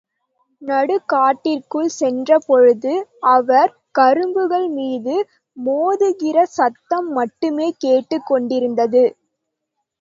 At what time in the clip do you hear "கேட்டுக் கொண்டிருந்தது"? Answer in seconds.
7.79-9.05